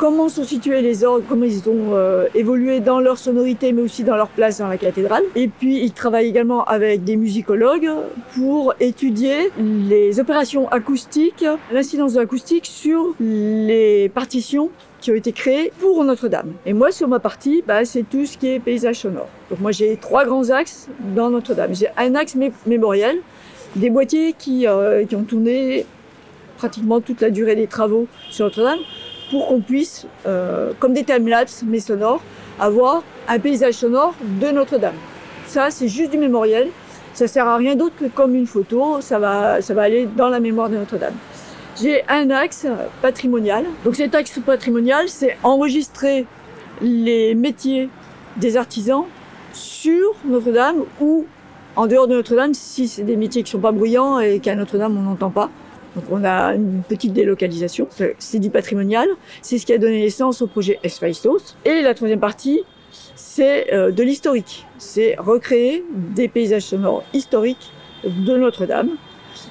comment 0.01 0.31
sont 0.31 0.45
situés 0.45 0.81
les 0.81 1.05
orgues, 1.05 1.25
comment 1.29 1.45
ils 1.45 1.69
ont 1.69 1.93
euh, 1.93 2.27
évolué 2.35 2.81
dans 2.81 3.01
leur 3.01 3.19
sonorité, 3.19 3.71
mais 3.73 3.83
aussi 3.83 4.03
dans 4.03 4.17
leur 4.17 4.29
place 4.29 4.57
dans 4.57 4.67
la 4.67 4.79
cathédrale. 4.79 5.25
Et 5.37 5.47
puis, 5.47 5.83
il 5.83 5.93
travaille 5.93 6.27
également 6.27 6.65
avec 6.65 7.05
des 7.05 7.17
musicologues 7.17 7.91
pour 8.35 8.73
étudier 8.81 9.51
les 9.59 10.19
opérations 10.19 10.71
acoustiques, 10.71 11.45
l'incidence 11.71 12.15
de 12.15 12.21
l'acoustique 12.21 12.65
sur 12.65 13.15
les 13.21 14.09
partitions 14.09 14.71
qui 15.03 15.11
ont 15.11 15.15
été 15.15 15.33
créées 15.33 15.71
pour 15.81 16.03
Notre-Dame. 16.03 16.53
Et 16.65 16.73
moi, 16.73 16.93
sur 16.93 17.07
ma 17.07 17.19
partie, 17.19 17.63
bah, 17.67 17.85
c'est 17.85 18.09
tout 18.09 18.25
ce 18.25 18.39
qui 18.39 18.47
est 18.49 18.59
paysage 18.59 19.01
sonore. 19.01 19.29
Donc 19.51 19.61
moi, 19.61 19.71
j'ai 19.71 19.99
trois 19.99 20.25
grands 20.25 20.49
axes 20.49 20.89
dans 21.15 21.29
Notre-Dame. 21.29 21.75
J'ai 21.75 21.89
un 21.99 22.15
axe 22.15 22.39
mémoriel, 22.67 23.19
des 23.77 23.91
boîtiers 23.91 24.35
euh, 24.65 25.05
qui 25.05 25.15
ont 25.15 25.25
tourné 25.25 25.85
pratiquement 26.57 27.03
toute 27.03 27.21
la 27.21 27.29
durée 27.29 27.55
des 27.55 27.67
travaux 27.67 28.07
sur 28.31 28.47
Notre-Dame 28.47 28.79
pour 29.31 29.47
qu'on 29.47 29.61
puisse, 29.61 30.07
euh, 30.27 30.73
comme 30.79 30.93
des 30.93 31.05
timelapses 31.05 31.63
mais 31.67 31.81
sonores, 31.81 32.23
avoir 32.59 33.03
un 33.29 33.39
paysage 33.39 33.75
sonore 33.75 34.15
de 34.41 34.49
Notre-Dame. 34.49 34.97
Ça, 35.47 35.71
c'est 35.71 35.89
juste 35.89 36.11
du 36.11 36.19
mémoriel. 36.19 36.69
Ça 37.15 37.27
sert 37.27 37.47
à 37.47 37.57
rien 37.57 37.75
d'autre 37.75 37.95
que 37.99 38.07
comme 38.07 38.35
une 38.35 38.47
photo. 38.47 39.01
Ça 39.01 39.19
va, 39.19 39.63
ça 39.63 39.75
va 39.75 39.83
aller 39.83 40.09
dans 40.17 40.29
la 40.29 40.41
mémoire 40.41 40.69
de 40.69 40.77
Notre-Dame. 40.77 41.15
J'ai 41.81 42.05
un 42.09 42.31
axe 42.31 42.67
patrimonial. 43.01 43.65
Donc 43.85 43.97
cet 43.97 44.15
axe 44.15 44.39
patrimonial, 44.45 45.09
c'est 45.09 45.37
enregistrer 45.43 46.27
les 46.83 47.35
métiers 47.35 47.89
des 48.37 48.57
artisans 48.57 49.05
sur 49.53 50.15
Notre-Dame 50.27 50.85
ou 51.01 51.27
en 51.77 51.87
dehors 51.87 52.07
de 52.07 52.15
Notre-Dame 52.15 52.55
si 52.55 52.89
c'est 52.89 53.03
des 53.03 53.17
métiers 53.17 53.43
qui 53.43 53.51
sont 53.51 53.61
pas 53.61 53.73
bruyants 53.73 54.19
et 54.19 54.41
qu'à 54.41 54.55
Notre-Dame 54.55 54.97
on 54.97 55.03
n'entend 55.03 55.31
pas. 55.31 55.51
Donc 55.97 56.05
on 56.11 56.25
a 56.25 56.55
une 56.55 56.83
petite 56.83 57.13
délocalisation, 57.13 57.89
c'est 58.19 58.39
du 58.39 58.51
patrimonial, 58.51 59.09
c'est 59.43 59.59
ce 59.59 59.67
qui 59.67 59.73
a 59.73 59.79
donné 59.79 60.01
naissance 60.01 60.41
au 60.43 60.47
projet 60.47 60.79
Esfaistos. 60.85 61.57
Et 61.65 61.83
la 61.83 61.95
troisième 61.95 62.21
partie, 62.21 62.63
c'est 63.15 63.73
euh, 63.73 63.91
de 63.91 64.03
l'historique, 64.03 64.67
c'est 64.79 65.17
recréer 65.19 65.85
des 65.95 66.29
paysages 66.29 66.63
sonores 66.63 67.05
historiques 67.13 67.73
de 68.05 68.37
Notre-Dame. 68.37 68.91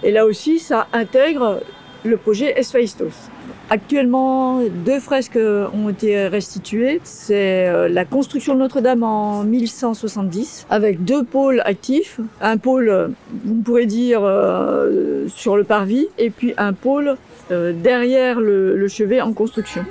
Et 0.03 0.11
là 0.11 0.25
aussi, 0.25 0.59
ça 0.59 0.87
intègre 0.93 1.61
le 2.03 2.17
projet 2.17 2.57
Esfaistos. 2.57 3.29
Actuellement, 3.71 4.61
deux 4.63 4.99
fresques 4.99 5.37
ont 5.37 5.89
été 5.89 6.27
restituées. 6.27 6.99
C'est 7.03 7.67
euh, 7.67 7.87
la 7.87 8.03
construction 8.03 8.55
de 8.55 8.59
Notre-Dame 8.59 9.03
en 9.03 9.43
1170, 9.43 10.65
avec 10.71 11.03
deux 11.03 11.23
pôles 11.23 11.61
actifs. 11.65 12.19
Un 12.41 12.57
pôle, 12.57 13.11
vous 13.45 13.61
pourrez 13.61 13.85
dire, 13.85 14.21
euh, 14.23 15.27
sur 15.27 15.55
le 15.55 15.63
parvis, 15.63 16.07
et 16.17 16.31
puis 16.31 16.53
un 16.57 16.73
pôle 16.73 17.15
euh, 17.51 17.71
derrière 17.71 18.39
le 18.39 18.87
chevet 18.87 19.21
en 19.21 19.33
construction. 19.33 19.85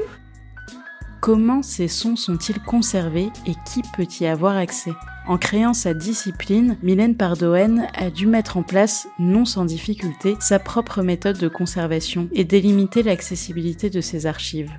Comment 1.21 1.63
ces 1.63 1.89
sons 1.89 2.17
sont-ils 2.17 2.61
conservés 2.61 3.29
et 3.47 3.53
qui 3.67 3.83
peut 3.97 4.07
y 4.21 4.27
avoir 4.27 4.57
accès? 4.57 4.93
En 5.29 5.37
créant 5.37 5.75
sa 5.75 5.93
discipline, 5.93 6.79
Mylène 6.83 7.15
Pardoen 7.15 7.87
a 7.95 8.09
dû 8.09 8.27
mettre 8.27 8.57
en 8.57 8.63
place, 8.63 9.09
non 9.19 9.45
sans 9.45 9.67
difficulté, 9.67 10.37
sa 10.41 10.59
propre 10.59 11.03
méthode 11.03 11.37
de 11.37 11.49
conservation 11.49 12.31
et 12.33 12.45
délimiter 12.45 13.03
l'accessibilité 13.03 13.91
de 13.91 14.01
ses 14.01 14.25
archives. 14.25 14.73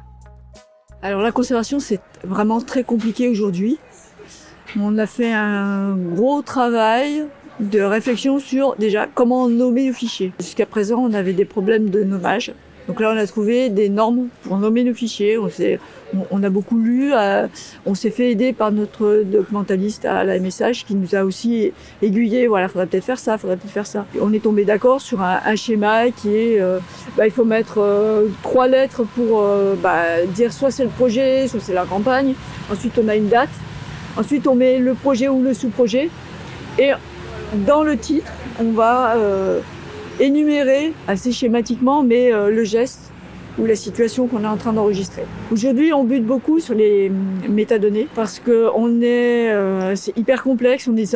Alors 1.04 1.22
la 1.22 1.32
conservation, 1.32 1.80
c'est 1.80 2.00
vraiment 2.24 2.62
très 2.62 2.84
compliqué 2.84 3.28
aujourd'hui. 3.28 3.78
On 4.76 4.98
a 4.98 5.06
fait 5.06 5.32
un 5.32 5.96
gros 5.96 6.42
travail 6.42 7.26
de 7.60 7.82
réflexion 7.82 8.40
sur 8.40 8.76
déjà 8.76 9.06
comment 9.06 9.48
nommer 9.48 9.88
nos 9.88 9.94
fichiers. 9.94 10.34
Jusqu'à 10.40 10.66
présent, 10.66 10.98
on 10.98 11.14
avait 11.14 11.34
des 11.34 11.46
problèmes 11.46 11.92
de 11.92 12.04
nommage. 12.04 12.54
Donc 12.90 13.02
là, 13.02 13.12
on 13.14 13.18
a 13.18 13.28
trouvé 13.28 13.70
des 13.70 13.88
normes 13.88 14.30
pour 14.42 14.58
nommer 14.58 14.84
nos 14.84 14.96
fichiers. 14.96 15.38
On, 16.32 16.44
a 16.44 16.50
beaucoup 16.50 16.80
lu. 16.80 17.14
Euh, 17.14 17.46
on 17.86 17.94
s'est 17.94 18.10
fait 18.10 18.32
aider 18.32 18.52
par 18.52 18.72
notre 18.72 19.22
documentaliste 19.24 20.06
à 20.06 20.24
la 20.24 20.40
MSH 20.40 20.86
qui 20.88 20.96
nous 20.96 21.14
a 21.14 21.24
aussi 21.24 21.72
aiguillé. 22.02 22.48
Voilà, 22.48 22.68
faudrait 22.68 22.88
peut-être 22.88 23.06
faire 23.06 23.20
ça, 23.20 23.38
faudrait 23.38 23.58
peut-être 23.58 23.74
faire 23.74 23.86
ça. 23.86 24.08
on 24.20 24.34
est 24.34 24.42
tombé 24.42 24.66
d'accord 24.66 25.02
sur 25.02 25.22
un, 25.22 25.56
schéma 25.56 26.10
qui 26.10 26.30
est, 26.30 26.60
euh, 26.60 26.80
bah, 27.16 27.28
il 27.28 27.32
faut 27.32 27.46
mettre 27.46 27.76
euh, 27.78 28.26
trois 28.42 28.68
lettres 28.68 29.04
pour 29.16 29.46
bah, 29.84 30.26
dire 30.34 30.52
soit 30.52 30.72
c'est 30.72 30.86
le 30.86 30.90
projet, 30.90 31.48
soit 31.48 31.60
c'est 31.60 31.76
la 31.76 31.86
campagne. 31.86 32.34
Ensuite, 32.72 32.98
on 32.98 33.08
a 33.08 33.16
une 33.16 33.30
date. 33.30 33.50
Ensuite, 34.18 34.48
on 34.48 34.56
met 34.56 34.80
le 34.80 34.96
projet 34.96 35.28
ou 35.28 35.44
le 35.44 35.54
sous-projet. 35.54 36.10
Et 36.80 36.90
dans 37.68 37.84
le 37.84 37.98
titre, 37.98 38.32
on 38.60 38.72
va 38.72 39.16
énumérer 40.20 40.94
assez 41.08 41.32
schématiquement, 41.32 42.04
mais 42.04 42.34
euh, 42.34 42.50
le 42.50 42.64
geste 42.64 43.12
ou 43.58 43.66
la 43.66 43.76
situation 43.76 44.28
qu'on 44.28 44.44
est 44.44 44.48
en 44.48 44.58
train 44.58 44.74
d'enregistrer. 44.74 45.24
Aujourd'hui, 45.52 45.92
on 45.92 46.04
bute 46.04 46.26
beaucoup 46.26 46.60
sur 46.60 46.76
les 46.76 47.12
métadonnées 47.50 48.08
parce 48.16 48.40
que 48.40 48.70
on 48.76 49.02
est, 49.02 49.52
euh, 49.52 49.96
c'est 49.96 50.18
hyper 50.18 50.44
complexe, 50.44 50.88
on 50.88 50.96
est 50.96 51.16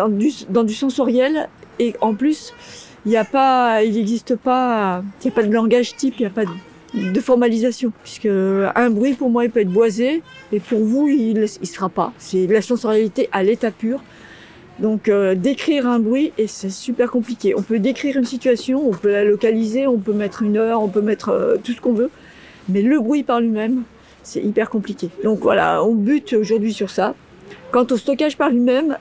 dans 0.50 0.64
du, 0.64 0.74
sensoriel 0.74 1.48
et 1.80 1.96
en 2.02 2.14
plus, 2.16 2.54
il 3.06 3.10
n'y 3.10 3.18
a 3.18 3.24
pas, 3.24 3.84
il 3.84 3.94
n'existe 3.94 4.36
pas, 4.36 5.04
il 5.22 5.28
n'y 5.28 5.32
a 5.32 5.36
pas 5.36 5.44
de 5.44 5.54
langage 5.54 5.96
type, 5.96 6.16
il 6.18 6.24
n'y 6.24 6.28
a 6.28 6.32
pas 6.32 6.44
de, 6.46 7.20
formalisation 7.22 7.92
puisque 8.04 8.28
un 8.28 8.90
bruit 8.90 9.14
pour 9.14 9.30
moi 9.30 9.46
il 9.46 9.52
peut 9.52 9.62
être 9.62 9.72
boisé 9.72 10.22
et 10.52 10.60
pour 10.60 10.84
vous 10.84 11.08
il 11.08 11.40
ne 11.40 11.48
sera 11.48 11.90
pas. 11.90 12.12
C'est 12.18 12.46
la 12.48 12.62
sensorialité 12.62 13.30
à 13.32 13.42
l'état 13.42 13.72
pur. 13.72 14.02
Donc 14.84 15.08
euh, 15.08 15.34
décrire 15.34 15.88
un 15.88 15.98
bruit, 15.98 16.34
et 16.38 16.46
c'est 16.46 16.70
super 16.70 17.10
compliqué. 17.10 17.56
On 17.56 17.62
peut 17.62 17.80
décrire 17.80 18.18
une 18.18 18.26
situation, 18.26 18.86
on 18.86 18.92
peut 18.92 19.14
la 19.14 19.24
localiser, 19.24 19.88
on 19.88 19.98
peut 19.98 20.12
mettre 20.12 20.42
une 20.42 20.58
heure, 20.58 20.82
on 20.82 20.90
peut 20.90 21.02
mettre 21.02 21.30
euh, 21.30 21.56
tout 21.56 21.72
ce 21.72 21.80
qu'on 21.80 21.94
veut, 21.94 22.10
mais 22.68 22.82
le 22.82 23.00
bruit 23.00 23.24
par 23.24 23.40
lui-même, 23.40 23.84
c'est 24.24 24.42
hyper 24.42 24.70
compliqué. 24.70 25.10
Donc 25.24 25.40
voilà, 25.40 25.82
on 25.86 25.94
bute 25.94 26.34
aujourd'hui 26.34 26.74
sur 26.74 26.90
ça. 26.90 27.16
Quant 27.72 27.88
au 27.92 27.96
stockage 27.96 28.36
par 28.36 28.50
lui-même, 28.50 28.98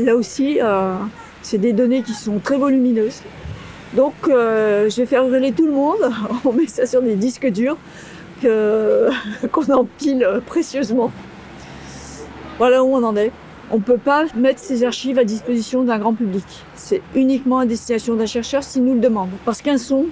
là 0.00 0.16
aussi, 0.16 0.58
euh, 0.60 0.96
c'est 1.42 1.58
des 1.58 1.72
données 1.72 2.02
qui 2.02 2.14
sont 2.14 2.40
très 2.40 2.56
volumineuses. 2.58 3.22
Donc 3.94 4.14
je 4.26 4.96
vais 4.96 5.06
faire 5.06 5.24
hurler 5.24 5.52
tout 5.52 5.66
le 5.66 5.74
monde, 5.74 6.10
on 6.44 6.52
met 6.52 6.66
ça 6.66 6.86
sur 6.86 7.02
des 7.02 7.14
disques 7.14 7.46
durs 7.46 7.76
qu'on 8.42 9.72
empile 9.72 10.28
précieusement. 10.44 11.12
Voilà 12.58 12.82
où 12.82 12.96
on 12.96 13.04
en 13.04 13.14
est. 13.14 13.30
On 13.74 13.76
ne 13.76 13.82
peut 13.82 13.96
pas 13.96 14.26
mettre 14.36 14.60
ces 14.60 14.84
archives 14.84 15.18
à 15.18 15.24
disposition 15.24 15.82
d'un 15.82 15.98
grand 15.98 16.12
public. 16.12 16.44
C'est 16.74 17.00
uniquement 17.14 17.60
à 17.60 17.64
destination 17.64 18.14
d'un 18.16 18.26
chercheur 18.26 18.62
s'il 18.62 18.84
nous 18.84 18.92
le 18.92 19.00
demande. 19.00 19.30
Parce 19.46 19.62
qu'un 19.62 19.78
son, 19.78 20.08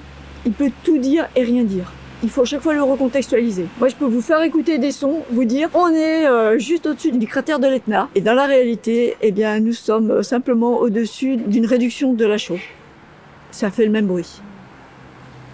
il 0.47 0.53
peut 0.53 0.71
tout 0.83 0.97
dire 0.97 1.29
et 1.37 1.43
rien 1.43 1.65
dire. 1.65 1.93
Il 2.23 2.31
faut 2.31 2.41
à 2.41 2.45
chaque 2.47 2.63
fois 2.63 2.73
le 2.73 2.83
recontextualiser. 2.83 3.67
Moi, 3.79 3.89
je 3.89 3.97
peux 3.97 4.07
vous 4.07 4.23
faire 4.23 4.41
écouter 4.43 4.79
des 4.79 4.93
sons, 4.93 5.25
vous 5.31 5.45
dire, 5.45 5.69
on 5.75 5.89
est 5.89 6.27
euh, 6.27 6.59
juste 6.59 6.87
au-dessus 6.87 7.13
du 7.13 7.27
cratère 7.27 7.59
de 7.59 7.67
l'Etna. 7.67 8.09
Et 8.15 8.23
dans 8.23 8.33
la 8.33 8.47
réalité, 8.47 9.17
eh 9.21 9.31
bien, 9.31 9.61
nous 9.61 9.75
sommes 9.75 10.11
euh, 10.11 10.23
simplement 10.23 10.79
au-dessus 10.79 11.37
d'une 11.37 11.67
réduction 11.67 12.15
de 12.15 12.25
la 12.25 12.39
chaux. 12.39 12.59
Ça 13.51 13.71
fait 13.71 13.85
le 13.85 13.91
même 13.91 14.07
bruit. 14.07 14.41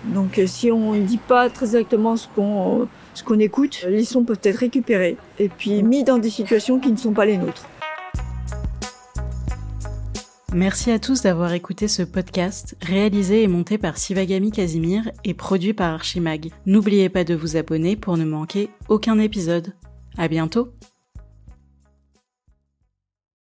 Donc, 0.05 0.39
euh, 0.39 0.47
si 0.47 0.71
on 0.71 0.93
ne 0.93 1.01
dit 1.01 1.19
pas 1.19 1.51
très 1.51 1.67
exactement 1.67 2.17
ce 2.17 2.29
qu'on 2.29 2.87
ce 3.15 3.25
qu'on 3.25 3.39
écoute, 3.39 3.85
les 3.89 4.05
sons 4.05 4.25
peuvent 4.25 4.39
être 4.43 4.59
récupérés 4.59 5.17
et 5.39 5.49
puis 5.49 5.83
mis 5.83 6.05
dans 6.05 6.19
des 6.19 6.29
situations 6.29 6.79
qui 6.79 6.93
ne 6.93 6.99
sont 6.99 7.13
pas 7.13 7.25
les 7.25 7.39
nôtres. 7.39 7.65
Merci 10.57 10.91
à 10.91 10.99
tous 10.99 11.21
d'avoir 11.21 11.53
écouté 11.53 11.87
ce 11.87 12.03
podcast, 12.03 12.79
réalisé 12.81 13.43
et 13.43 13.47
monté 13.47 13.77
par 13.77 13.99
Sivagami 13.99 14.51
Casimir 14.51 15.11
et 15.23 15.35
produit 15.35 15.75
par 15.75 15.93
Archimag. 15.93 16.51
N'oubliez 16.65 17.11
pas 17.11 17.25
de 17.25 17.35
vous 17.35 17.59
abonner 17.59 17.95
pour 17.95 18.17
ne 18.17 18.25
manquer 18.25 18.71
aucun 18.89 19.19
épisode. 19.19 19.75
À 20.17 20.29
bientôt! 20.29 20.73